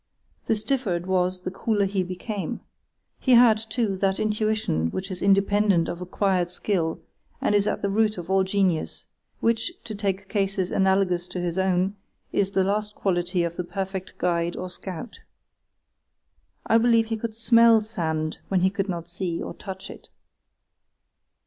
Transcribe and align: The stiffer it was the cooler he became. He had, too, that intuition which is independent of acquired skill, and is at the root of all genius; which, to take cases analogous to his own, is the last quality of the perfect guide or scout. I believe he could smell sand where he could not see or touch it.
The 0.47 0.55
stiffer 0.55 0.95
it 0.95 1.05
was 1.05 1.41
the 1.41 1.51
cooler 1.51 1.85
he 1.85 2.01
became. 2.01 2.61
He 3.19 3.33
had, 3.33 3.59
too, 3.59 3.95
that 3.97 4.19
intuition 4.19 4.89
which 4.89 5.11
is 5.11 5.21
independent 5.21 5.87
of 5.87 6.01
acquired 6.01 6.49
skill, 6.49 7.01
and 7.39 7.53
is 7.53 7.67
at 7.67 7.83
the 7.83 7.89
root 7.91 8.17
of 8.17 8.27
all 8.27 8.43
genius; 8.43 9.05
which, 9.41 9.71
to 9.83 9.93
take 9.93 10.27
cases 10.27 10.71
analogous 10.71 11.27
to 11.27 11.39
his 11.39 11.55
own, 11.59 11.97
is 12.31 12.49
the 12.49 12.63
last 12.63 12.95
quality 12.95 13.43
of 13.43 13.57
the 13.57 13.63
perfect 13.63 14.17
guide 14.17 14.55
or 14.55 14.71
scout. 14.71 15.19
I 16.65 16.79
believe 16.79 17.05
he 17.09 17.15
could 17.17 17.35
smell 17.35 17.79
sand 17.81 18.39
where 18.47 18.59
he 18.59 18.71
could 18.71 18.89
not 18.89 19.07
see 19.07 19.39
or 19.39 19.53
touch 19.53 19.91
it. 19.91 20.09